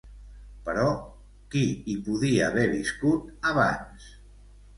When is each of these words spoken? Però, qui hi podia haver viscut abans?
Però, 0.69 0.85
qui 1.55 1.61
hi 1.93 1.97
podia 2.07 2.47
haver 2.49 2.65
viscut 2.73 3.31
abans? 3.53 4.09